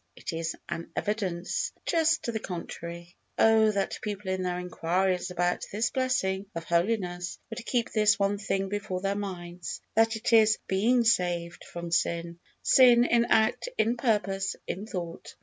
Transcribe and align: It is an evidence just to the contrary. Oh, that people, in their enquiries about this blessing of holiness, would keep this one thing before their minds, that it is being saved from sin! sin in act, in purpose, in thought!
It 0.15 0.33
is 0.33 0.55
an 0.67 0.89
evidence 0.95 1.71
just 1.85 2.23
to 2.23 2.31
the 2.31 2.39
contrary. 2.39 3.15
Oh, 3.37 3.69
that 3.69 3.99
people, 4.01 4.31
in 4.31 4.41
their 4.41 4.57
enquiries 4.57 5.29
about 5.29 5.63
this 5.71 5.91
blessing 5.91 6.47
of 6.55 6.63
holiness, 6.63 7.37
would 7.51 7.63
keep 7.63 7.91
this 7.91 8.17
one 8.17 8.39
thing 8.39 8.67
before 8.67 9.01
their 9.01 9.13
minds, 9.13 9.79
that 9.93 10.15
it 10.15 10.33
is 10.33 10.57
being 10.65 11.03
saved 11.03 11.63
from 11.65 11.91
sin! 11.91 12.39
sin 12.63 13.03
in 13.05 13.25
act, 13.25 13.69
in 13.77 13.95
purpose, 13.95 14.55
in 14.65 14.87
thought! 14.87 15.35